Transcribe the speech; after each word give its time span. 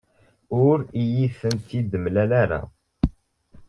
Ur 0.67 0.79
iyi-tent-id-mlan 1.01 2.31
ara. 2.43 2.61